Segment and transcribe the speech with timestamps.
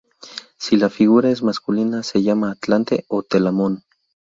[0.57, 3.83] Si la figura es masculina, se llama atlante o telamón.